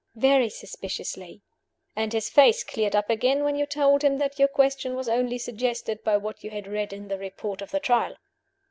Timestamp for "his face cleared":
2.11-2.95